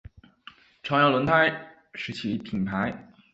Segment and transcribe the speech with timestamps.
[0.81, 3.07] 朝阳轮胎是其品牌。